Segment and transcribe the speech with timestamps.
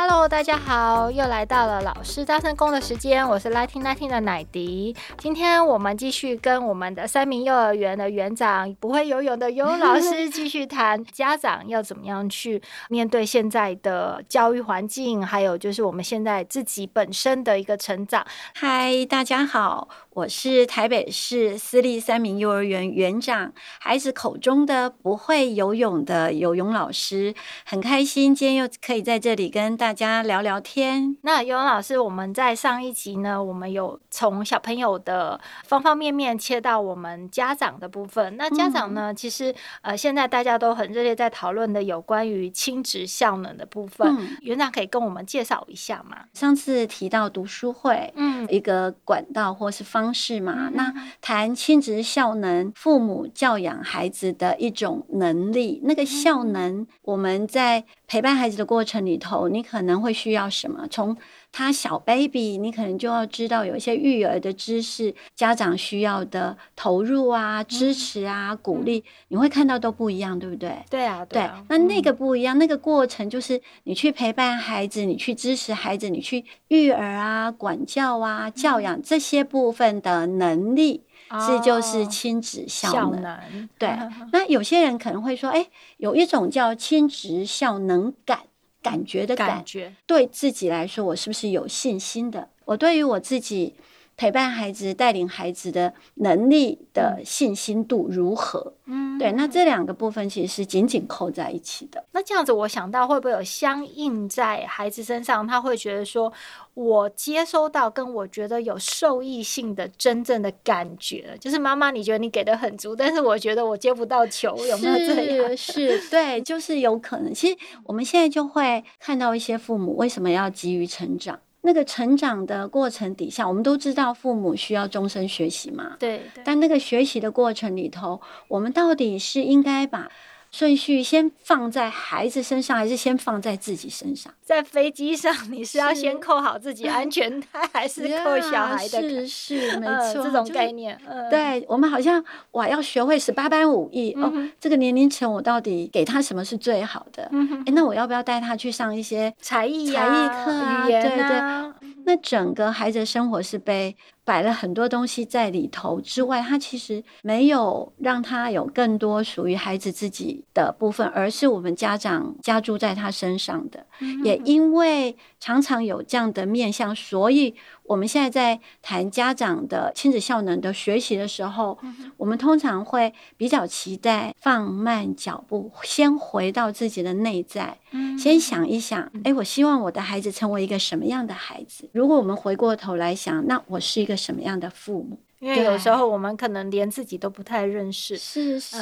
[0.00, 4.94] Hello，大家好，又来到了老师大声公的时间，我是 Lighting Lighting 的奶迪。
[5.16, 18.24] 今天我们继续跟我们的三名幼儿园的园长不会游泳的游泳老师继续谈家长要怎么样去面对现在的教育环境，还有就是我们现在自己本身的一个成长。
[18.54, 27.32] 嗨，大家好，我是台北市私立三名幼儿园园长，孩子口中的不会游泳的游泳老师，
[27.64, 29.88] 很开心今天又可以在这里跟大。
[29.88, 31.16] 大家聊聊天。
[31.22, 38.36] 那游泳老师，我们在上一集呢，我们有从小朋友的方方面面切到我们家长的部分。
[38.36, 44.14] 那家长呢，嗯、其实呃，现在大家都很热烈在讨论的有关于亲职效能的部分。
[44.20, 46.26] 嗯、园长可以跟我们介绍一下吗？
[46.34, 50.68] 上次提到读书会，嗯，一个管道或是方式嘛。
[50.68, 57.84] 嗯、那谈亲职效能，父母教养孩子的一种能力，那个效能，我们在。
[58.10, 60.86] 陪伴孩子的过程里头，你可能会需要什么？
[60.90, 61.14] 从
[61.50, 70.78] 他小 baby，你可能就要知道有一些育儿的知识，家长需要的投入啊、支持啊、鼓励，你会看到都不一样，对不对？
[70.88, 71.64] 对啊，对啊。
[71.68, 81.04] 对，那那个不一样，那个过程就是你去陪伴孩子，你去支持孩子，你去育儿啊、管教啊、教养这些部分的能力。
[81.46, 83.38] 这就是亲子效能，哦、
[83.78, 83.90] 对。
[84.32, 85.66] 那有些人可能会说，哎，
[85.98, 88.44] 有一种叫亲职效能感，
[88.82, 92.48] 感觉的感，感觉，对自己来说，我是不是有信心的？
[92.64, 93.74] 我对于我自己
[94.18, 98.74] 陪伴孩子、带领孩子的能力的信心度如何？
[98.84, 99.32] 嗯，对。
[99.32, 102.04] 那这两个部分其实是紧紧扣在一起的。
[102.12, 106.30] 那这样子，我想到会不会有相应在孩子身上，他会觉得说。
[106.74, 115.56] 我接收到跟我觉得有受益性的真正的感觉，就是妈妈，你觉得你给的很足，但是我觉得我接不到球，有没有这样？
[115.56, 117.34] 是， 是，对，就是有可能。
[117.34, 121.40] 其实我们现在就会看到一些父母为什么要急于成长？
[121.62, 125.96] 那个成长的过程底下，我们都知道父母需要终身学习嘛。
[125.98, 126.42] 对，对。
[126.44, 130.08] 但那个学习的过程里头，我们到底是应该把
[130.50, 134.32] 顺序先放在孩子身上，还是先放在自己身上？
[134.42, 139.00] 在飞机上，你是要先扣好自己安全带，是还是扣小孩的？
[139.26, 140.98] 是是，没错，这种概念。
[141.06, 144.50] 嗯、对我们好像哇，要学会十八般武艺、嗯、哦。
[144.58, 147.30] 这个年龄层，我到底给他什么是最好的？
[147.66, 150.86] 哎，那我要不要带他去上一些才艺、才艺课啊？
[150.86, 151.08] 语言啊？
[151.08, 151.77] 对对。
[152.08, 163.84] 那整个孩子的生活是被摆了很多东西在里头之外，他其实没有让他有更多属于孩子自己的部分，而是我们家长加注在他身上的。
[164.24, 167.54] 也因为常常有这样的面向，所以。
[167.88, 171.78] 我们现在在谈家长的亲子效能的学习的时候，
[172.18, 177.78] 我们通常会比较期待放慢脚步，先回到自己的内在，
[178.18, 181.88] 先想一想，哎，我希望我的孩子成为一个什么样的孩子？
[181.92, 185.20] 如果我们回过头来想，那我是一个什么样的父母？
[185.40, 188.76] 因为有时候我们可能连自己都不太认识，是 是，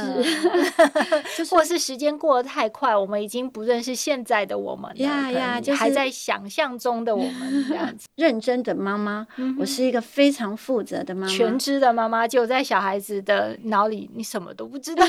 [1.50, 8.09] 或是时间过得太快，我们已经不认识现在的我们了，呀呀，就是还在想象中的我们这样子。
[8.17, 9.27] 认真的妈妈，
[9.59, 15.05] 我是一个非常负责的妈妈，全知的妈妈，就在小孩子的脑里，你什么都不知道，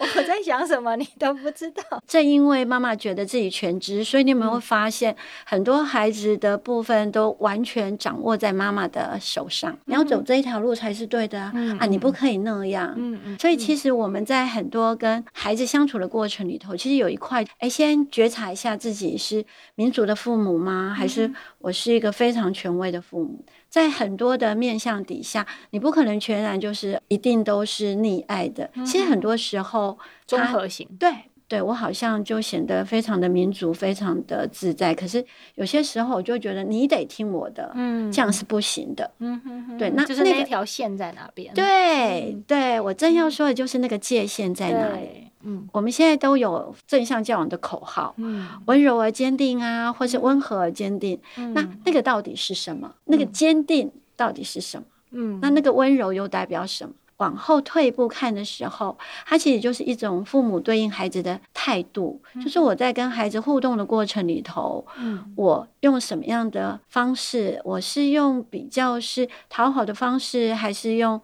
[0.00, 2.02] 我在想什么你都不知道。
[2.06, 5.14] 正因为妈妈觉得自己全知，所以你们会发现
[5.44, 9.76] 很多孩子的部分都完全掌握在妈妈的手上。
[9.84, 10.21] 你要走。
[10.24, 11.52] 这一条路才是对的啊！
[11.54, 12.92] 嗯、啊，你不可以那样。
[12.96, 13.38] 嗯嗯。
[13.38, 19.44] 所以其实我们在很多跟孩子相处的过程里头，其实有一块，哎，先觉察一下自己是
[19.74, 20.94] 民主的父母吗？
[20.96, 23.44] 还是我是一个非常权威的父母？
[23.68, 28.70] 在很多的面向底下，你不可能全然就是一定都是溺爱的。
[28.84, 30.88] 其实很多时候，综合型。
[30.98, 31.10] 对。
[31.48, 34.94] 对，我好像就显得非常的民主，非常的自在。
[34.94, 35.22] 可是
[35.56, 39.10] 有些时候，我就觉得你得听我的，嗯，这样是不行的。
[39.18, 41.52] 嗯哼哼，对，那就是那条线在哪边？
[41.54, 45.28] 对，对我正要说的就是那个界限在哪里。
[45.44, 51.18] 嗯，我们现在都有正向教养的口号，嗯，温柔而坚定啊，或是温和而坚定。
[51.54, 52.94] 那那个到底是什么？
[53.06, 54.84] 那个坚定到底是什么？
[55.10, 56.94] 嗯，那那个温柔又代表什么？
[57.22, 67.60] 往后退一步看的时候，它其实就是一种父母对应孩子的态度，嗯、就是我在跟孩子互动的过程里头，嗯，我用什么样的方式？
[67.64, 71.20] 我是用比较是讨好的方式，还是用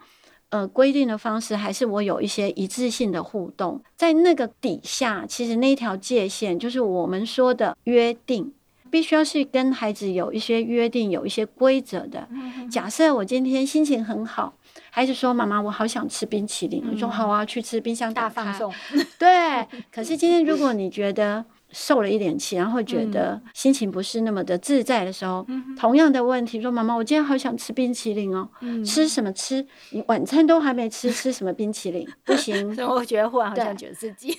[0.50, 3.82] 呃规定的方式，还是我有一些一致性的互动？
[3.96, 8.52] 在那个底下，其实那条界限就是我们说的约定。
[8.90, 12.26] 必须要是跟孩子有一些约定，有一些规则的。
[12.70, 14.54] 假设我今天心情很好，
[14.90, 18.72] 孩子说：“妈妈，我好想吃冰淇淋。”我说：“好啊，去吃，冰箱大放送。”
[19.18, 19.64] 对。
[19.92, 29.64] 可是今天如果你觉得，受了一点气，然后觉得心情不是那么的自在的时候，嗯、同样的问题说：“妈妈，我今天好想吃冰淇淋哦，嗯、吃什么吃？
[29.90, 32.08] 你晚餐都还没吃，吃什么冰淇淋？
[32.24, 34.36] 不行。”所以我觉得忽然好像觉得自己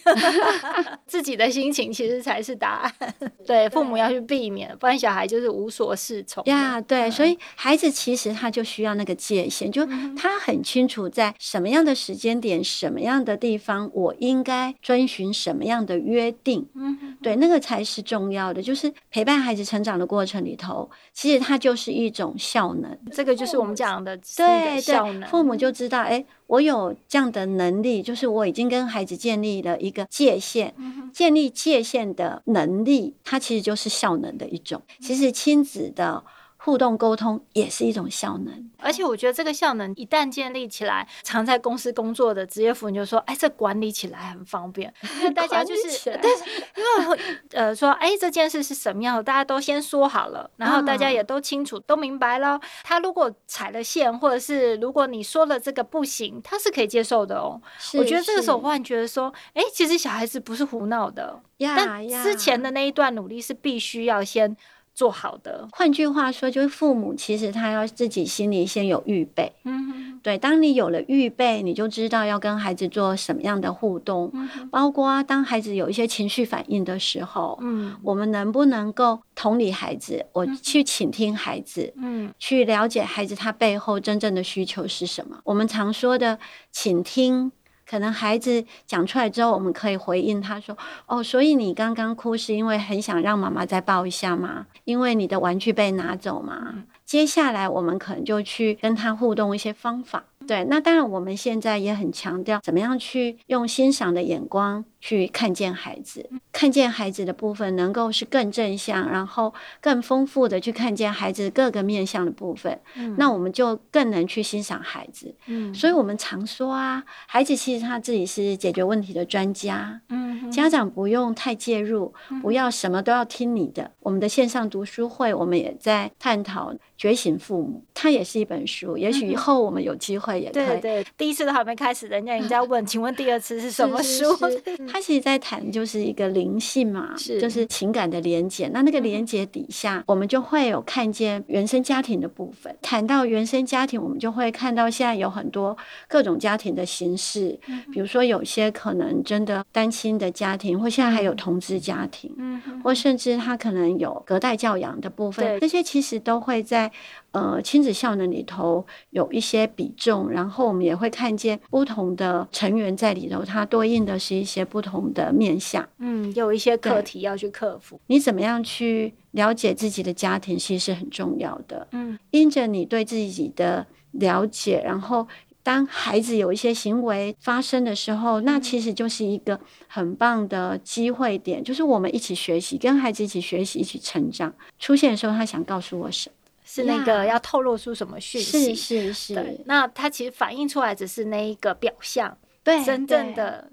[1.06, 3.14] 自己的心情其实才是答案。
[3.46, 6.80] 对，父母要去避免，不然小孩就是无所适从呀。
[6.80, 9.86] Yeah, 对，嗯、所以孩子其实他就需要那个界限，就
[10.18, 16.68] 他很清楚在什么样的时间点、什么样的地方，我应该遵循什么样的约定。
[16.76, 16.98] 嗯。
[17.22, 22.98] 对，那个才是重要的，就是陪伴孩子成长的过程里头，其实它就是一种效能。
[23.12, 25.30] 这个就是我们讲的对效能。
[25.30, 30.74] 父母就知道，哎，我有这样的能力，就是我已经跟孩子建立了一个界限，
[31.14, 34.82] 建立界限的能力，它其实就是效能的一种。
[35.00, 36.24] 其实亲子的。
[36.62, 44.94] 互动沟通也是一种效能，而且我觉得这个效能一旦建立起来，常在公司工作的职业妇女就说：“哎，这管理起来很方便。
[45.20, 46.44] ”因为大家就是，但是，
[46.76, 47.20] 因为
[47.54, 52.60] 呃说：“哎，这件事是什么样的？”大家都先说好了，然后大家也都清楚、嗯、都明白了。
[52.84, 57.62] 他如果踩了线，或者是如果你说了这个不行，他是可以接受的哦。
[57.94, 64.58] 我觉得这个时候我忽然觉得说：“哎，其实小孩子不是胡闹的，呀但之前的那一段努力是必须要先。”
[65.00, 69.50] 做好的，换句话说，就是父母其实他要自己心里先有预备。
[69.64, 85.40] 嗯，对，当你有了预备，你就知道要跟孩子做什么样的互动，嗯、包括当孩子有一些情绪反应的时候，嗯，我们能不能够同理孩子，我去倾听孩子，嗯，去了解孩子他背后真正的需求是什么？
[85.46, 86.38] 我们常说的
[86.74, 87.54] 倾听。
[87.90, 90.78] 可能孩子讲出来之后，我们可以回应他说
[91.08, 94.68] ：“哦，所以你刚刚哭是因为很想让妈妈再抱一下吗？
[94.84, 100.26] 因为你的玩具被拿走吗？”接下来我们可能就去跟他互动一些方法。
[100.46, 112.80] 对，那当然我们现在也很强调怎么样去用欣赏的眼光去看见孩子，看见孩子的部分能够是更正向，然后更丰富的去看见孩子各个面向的部分。
[112.96, 115.34] 嗯，那我们就更能去欣赏孩子。
[115.48, 120.02] 嗯，所以我们常说啊，孩子其实他自己是解决问题的专家。
[120.10, 123.92] 嗯，家长不用太介入，不要什么都要听你的。
[124.02, 126.74] 我们的线上读书会，我们也在探讨。
[127.00, 128.98] 觉醒父母，它也是一本书。
[128.98, 130.66] 也许以后我们有机会也可以。
[130.66, 134.26] 对对，第一次都还没开始，人家已经在问， 请问第二次是什么书？
[134.92, 138.68] 他其实在谈就是一个灵性嘛，是就是情感的连结。
[138.70, 142.76] 那那个连结底下，我们就会有看见原生家庭的部分。
[142.82, 145.78] 谈到原生家庭，我们就会看到现在有很多
[146.08, 147.60] 各种家庭的形式，
[147.92, 156.92] 比如说有些可能真的单亲的家庭，或现在还有同志家庭，嗯，或甚至他可能有隔代教养的部分，这些其实都会在。
[157.32, 165.88] 呃，亲子效能里头有一些比重，然后我们也会看见不同的成员在里头，它对应的是一些不同的面向。
[166.00, 168.00] 嗯，有一些课题要去克服。
[168.08, 171.88] 你怎么样去了解自己的家庭，其实是很重要的。
[171.92, 175.28] 嗯，因着你对自己的了解，然后
[175.62, 184.52] 当孩子有一些行为发生的时候，那其实就是一个很棒的机会点，就是我们一起学习，跟孩子一起学习，一起成长。
[184.80, 186.36] 出现的时候，他想告诉我什么？
[186.72, 188.76] 是那个要透露出什么讯息？
[188.76, 189.34] 是是是。
[189.34, 193.72] 对，那它其实反映出来只是那一个表象，对，真正的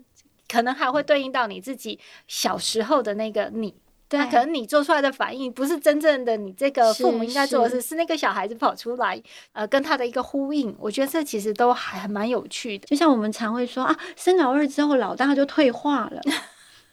[0.48, 3.74] 可能还会对应到你自己小时候的那个你。
[4.08, 10.72] 对，可能你做出来的反应不是真正的你这个父母应该做的事，是，是那个小孩子跑出来，呃，跟他的一个呼应。
[10.78, 12.86] 我觉得这其实都还蛮有趣的。
[12.86, 16.22] 就像我们常会说啊，生老二之后，老大就退化了。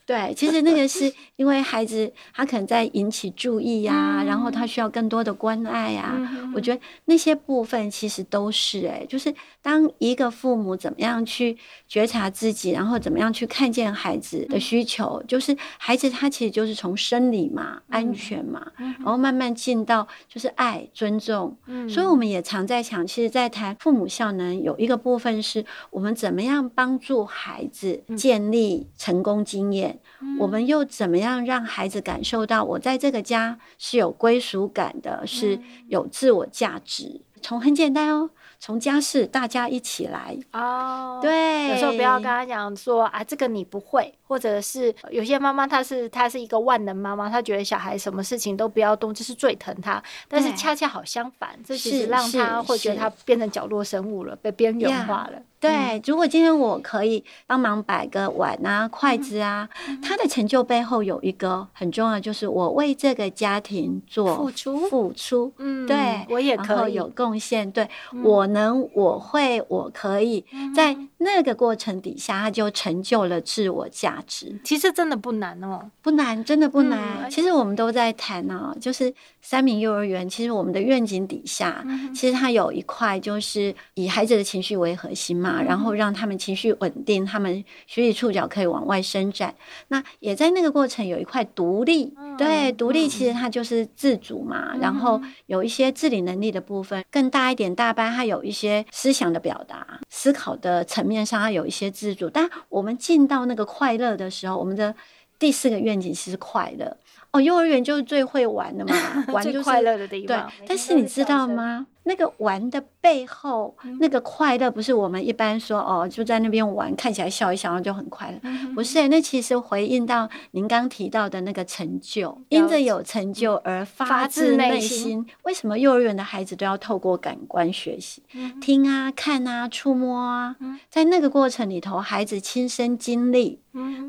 [0.05, 6.31] 对，其实那个是因为孩子他可能在引起注意呀、啊，嗯、然后他需要更多的关爱呀、啊。
[6.33, 11.57] 嗯、我觉得那些部分其实都是诶、欸，就是当一个父母怎么样去
[11.87, 21.55] 觉察自己，然后怎么样去看见孩子的需求，嗯、就是孩子他其实就是从生理嘛、嗯、安全嘛，嗯、然后慢慢进到就是爱、尊重。
[21.67, 29.92] 嗯、所以我们也常在想，其实，在谈父母效能有一个部分是我们怎么样帮助孩子建立成功经验。
[30.21, 37.21] 嗯、我们又怎么样让孩子感受到我在这个家是有归属感的，是有自我价值？
[37.41, 41.19] 从很简单哦，从家事大家一起来哦。
[41.21, 50.01] 对，有时候不要跟他讲说啊，这个你不会，或者是有些妈妈她是她是一个万能妈妈，她觉得小孩什么事情都不要动，这是最疼他。
[50.29, 55.41] 但是恰恰好相反，这其实让他会觉得他变成角落生物了，被边缘化了。
[55.63, 65.53] 对，嗯、如果今天我可以帮忙摆个碗啊、筷子啊，嗯、他的成就背后有一个很重要，就是我为这个家庭做付出，付出。
[65.57, 67.71] 嗯，对，我也可以有贡献。
[67.71, 70.43] 对，嗯、我能，我会，我可以，
[70.75, 74.59] 在那个过程底下，他就成就了自我价值。
[74.65, 76.99] 其实真的不难哦，不难，真的不难。
[77.23, 80.27] 嗯、其实我们都在谈啊，就是三明幼儿园。
[80.27, 85.52] 其实我们的愿景底下，嗯、其实它有一块就是以孩子的情绪为核心嘛。
[85.61, 89.53] 然后让他们情绪稳定，他们学习触角可以往外伸展。
[89.89, 94.71] 那也在那个过程有一块独立，嗯、对，独立其实它就是自主嘛。
[94.73, 102.29] 嗯、然后有一些自理能力的部分更大一点，大班它有一些思想的表达、思考的层面上，它有一些自主。
[102.29, 104.95] 但我们进到那个快乐的时候，我们的
[105.37, 106.97] 第四个愿景是快乐。
[107.31, 108.95] 哦，幼儿园就是最会玩的嘛，
[109.33, 110.47] 玩就是快乐的地方。
[110.59, 111.87] 对，但是你知道吗？
[112.03, 118.39] 那个玩的背后，嗯、那个快乐不是我们一般说哦，就在那边玩，看起来笑一笑就很快乐。
[118.43, 125.25] 嗯、不是，那其实回应到您刚提到的那个成就，因着有成就而发自内心。
[125.43, 128.21] 为什么幼儿园的孩子都要透过感官学习？
[128.33, 133.59] 嗯、听啊，看啊，触摸啊，嗯、在那个过程里头，孩子亲身经历，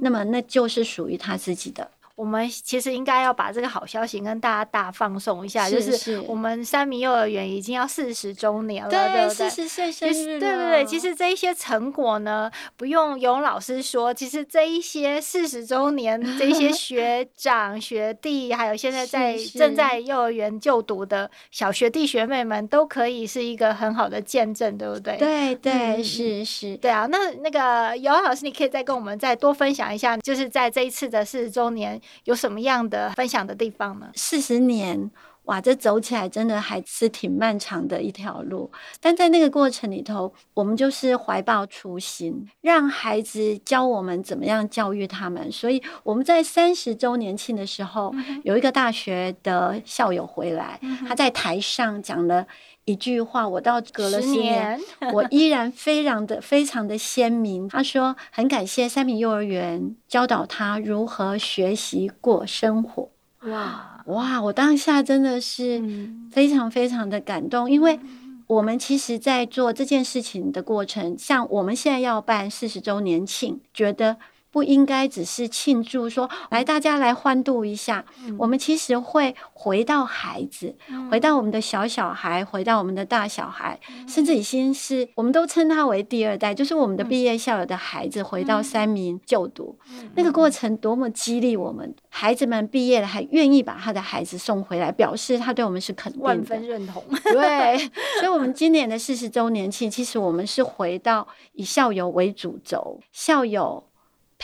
[0.00, 1.90] 那么那就是属于他自己的。
[2.16, 9.48] 我们其实应该要把这个好消息跟大家大放送一下，就是我们三明幼儿园已经要四十周年了，对不对？
[9.48, 10.84] 四十岁生日，对对对。
[10.84, 25.16] 其实这一些成果呢，不用尤老师说，其实这一些四十周年，这一些学 长学弟，还有现在在正在幼儿园就读的小学弟学妹们，都可以是一个很好的见证，对不对？
[25.16, 26.76] 对对是是。
[26.76, 32.00] 对啊，那那个尤老师，你可以再跟我们再多分享一下，就是在这一次的四十周年。
[32.24, 34.10] 有什么样的分享的地方呢？
[34.14, 35.10] 四十年，
[35.44, 38.70] 哇，这走起来真的还是挺漫长的一条路。
[39.00, 45.52] 但在那个过程里头，我们就是怀抱初心，让孩子教我们怎么样教育他们。
[45.52, 52.46] 所以我们在三十周年庆的时候，嗯、有一个大学的校友回来，嗯、他在台上讲了
[52.84, 54.78] 一句话，我到隔了十年，
[55.12, 57.68] 我依然非常的非常的鲜明。
[57.68, 63.08] 他说：“很感谢三明幼儿园教导他如何学习过生活。”
[63.48, 64.42] 哇哇！
[64.42, 65.82] 我当下真的是
[66.30, 67.98] 非常非常的感动，嗯、因为
[68.46, 74.18] 我们其实，在做这件事情的过程，像我们现在要办四十周年庆，觉得。
[74.54, 78.04] 不应该只是庆祝说，来大家来欢度一下。
[78.24, 89.76] 嗯、我们其实会回到孩子，嗯、回到我们的小小孩，回到我们的大小孩，嗯、甚至已经是我们都称他为第二代，就是我们的毕业校友的孩子回到三民就读。
[89.90, 91.92] 嗯、那个过程多么激励我们！
[92.08, 97.02] 孩子们毕业了，还愿意把他的孩子送回来，表示他对我们是肯定的，万分认同。
[97.24, 97.76] 对，
[98.20, 103.82] 所以，我们今年的四十周年庆，其实我们是回到以校友为主轴，校友。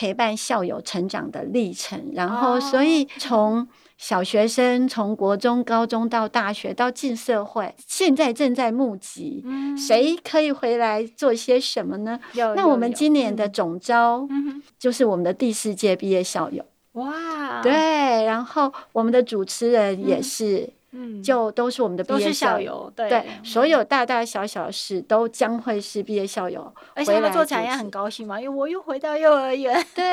[0.01, 3.67] 陪伴校友成长的历程，然后所以从
[3.99, 9.45] 小学生，从国中、高中到大学，到进社会，现在正在募集，
[9.77, 12.19] 谁可以回来做些什么呢？
[12.55, 14.27] 那我们今年的总招
[14.79, 16.65] 就是我们的第四届毕业校友。
[16.93, 17.71] 哇，对，
[18.25, 20.67] 然后我们的主持人也是。
[20.93, 29.83] 嗯，就都是我们的毕业校友，对对，所有大大小小的事都将会是毕业校友，而且他们做起来也很高兴嘛，因为我又回到幼儿园。
[29.95, 30.03] 对，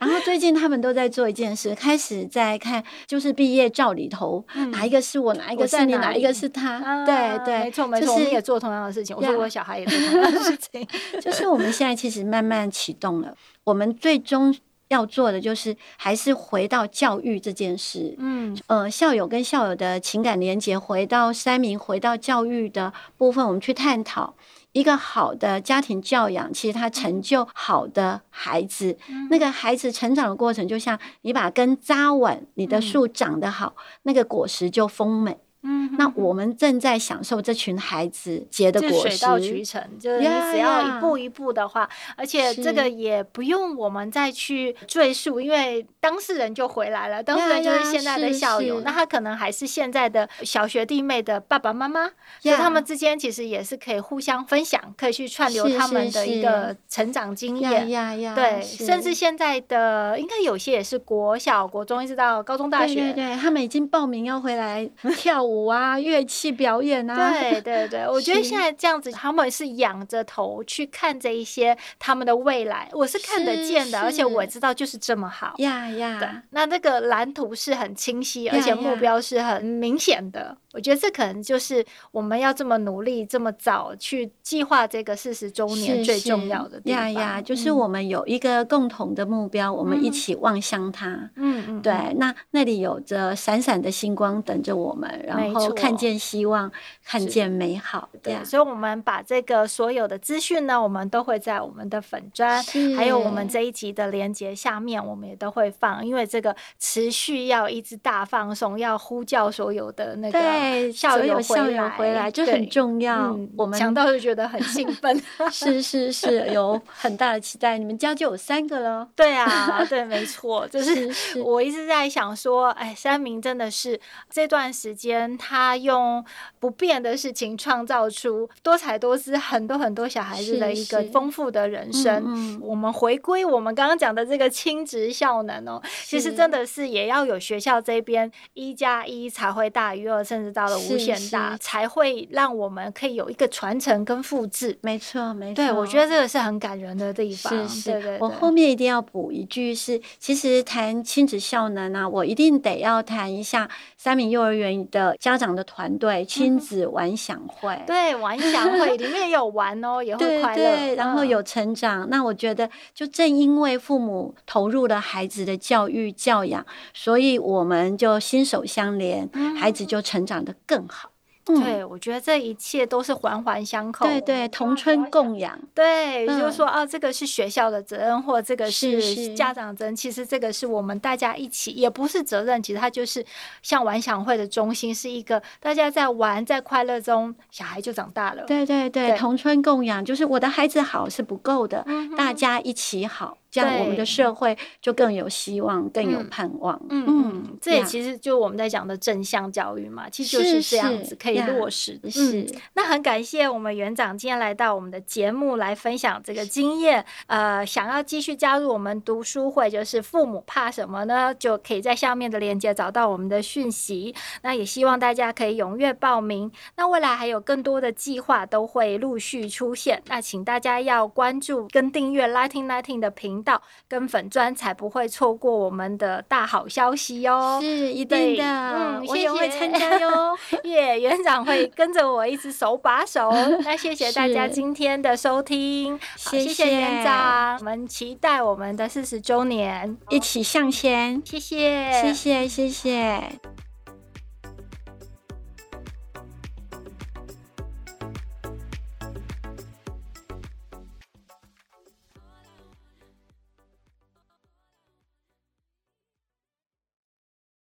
[0.00, 7.04] 然后最近他们都在做一件事，开始在看，就是毕业照里头哪一个是我，哪一个是你，哪一个是他？
[7.04, 9.16] 对对，没错没错，我们也做同样的事情。
[9.16, 10.86] 我说我小孩也做同样的事情，
[11.20, 13.34] 就是我们现在其实慢慢启动了，
[13.64, 14.56] 我们最终。
[14.90, 24.34] 要做的就是还是回到教育这件事，嗯，呃，校友跟校友的情感连结，回到三民，回到教育的部分，我们去探讨
[24.72, 28.98] 一个好的家庭教养，其实它成就好的孩子。
[29.08, 35.38] 嗯、那个孩子成长的过程，就像你把根扎稳，你的树长得好，嗯、那个果实就丰美。
[35.62, 39.82] 嗯，那我们正在享受这群孩子结的果实，水到渠成。
[39.98, 41.86] 就是你只要一步一步的话，
[42.16, 52.06] 而且这个也不用我们再去赘述，因为当事人就回来了，当事人就是现在的校友，那他可能还是现在的小学弟妹的爸爸妈妈，
[52.40, 57.86] 所以他们之间其实也是可以互相分享，可以去串流他们的一个成长经验。
[58.34, 64.88] 对，甚至现在的应该有些也是国小、国中一直到高中、大学，对对，他们已经报名要回来
[65.18, 65.49] 跳舞。
[65.50, 67.32] 舞啊、乐器表演啊。
[67.32, 75.54] 对对对，我觉得现在这样子，他们是仰着头去看这一些他们的未来，我是看得见的，而且我知道就是这么好。
[75.58, 80.56] 呀呀，对，那这个蓝图是很清晰，而且目标是很明显的。
[80.72, 87.12] 我觉得这可能就是我们要这么努力、这么早去计划这个四十周年最重要的地方。
[87.12, 91.08] 呀呀，就是我们有一个共同的目标，我们一起望向它。
[91.34, 96.70] 嗯嗯，对，那那里有着闪闪的星光等着我们，然后看见希望，
[97.04, 98.08] 看见美好。
[98.22, 102.62] 对，所以我们把这个所有的资讯呢，我们都会在我们的粉砖，
[102.96, 110.38] 还有我们这一集的连接下面，我们也都会放，因为这个持续要一直大放松，要呼叫所有的那个。
[110.40, 113.38] 对，校友回来，回来就很重要。
[113.56, 117.78] 我们想到就觉得很兴奋， 是是是，有很大的期待。
[117.78, 121.10] 你们家就有三个了， 对啊，对，没错， 就是
[121.42, 126.22] 我一直在想说，哎，三明真的是这段时间他用
[126.58, 132.22] 不变的事情创造出多彩多姿、很多很多小孩子的一个丰富的人生。
[132.26, 140.50] 嗯我们回归我们刚刚讲的这个亲职效能哦，其实真的是也要有学校这边一加一才会大于二，甚至。
[140.52, 144.76] 到了无限大，才会让我们可以有一个传承跟复制。
[144.82, 145.54] 没错，没错。
[145.54, 147.68] 对，我觉得这个是很感人的地方。
[147.68, 157.72] 是是，对对对，我后面一定要补一句是，其实谈亲子效能啊，我一定得要谈一下三明幼儿园的家长的团队亲子玩享会。
[157.72, 162.02] 嗯、对，玩享会里面也有玩哦，也会快乐，对对，然后有成长。
[162.06, 170.40] 嗯、那我觉得，就正因为父母投入了孩子的教育教养，所以我们就心手相连，嗯、孩子就成长。
[170.40, 171.09] 的更好，
[171.54, 183.24] 嗯、对，我觉得这一切都是环环相扣，对对，同春共养，对，嗯、就是说啊，这个是学校的责任，或这个是家长责任，是是其实这个是我们大家一起，也不是责任，其实它就是
[183.62, 189.18] 像玩享会的中心，是一个大家在玩，在快乐中，小孩就长大了，对对对，对。
[189.18, 193.36] 同春共养，就是我的孩子好是不够的，嗯、大家一起好。
[193.50, 196.80] 这样我们的社会就更有希望，更有盼望。
[196.88, 202.10] 嗯嗯，这也其实就我们在讲的正向教育嘛，其实就是这样子可以落实的。
[202.10, 207.04] 是，是，那很感谢我们园长今天来到我们的节目来分享这个经验。
[207.26, 211.34] 呃，想要继续加入我们读书会，就是父母怕什么呢？
[211.34, 214.14] 就可以在下面的链接找到我们的讯息。
[214.42, 216.50] 那也希望大家可以踊跃报名。
[216.76, 220.02] 那未来还有更多的计划都会陆续出现。
[220.06, 223.50] 那请大家要关注跟订阅 Lighting Lighting 的频道。
[223.50, 233.28] 到跟粉砖才不会错过我们的大好消息哦，是一定的，嗯，我也会参加哟， 耶，园长会跟着我一直手把手。
[233.64, 243.69] 那谢谢大家今天的收听，谢谢园长，我们期待我们的四十周年，一起向前，谢谢，谢谢，谢谢。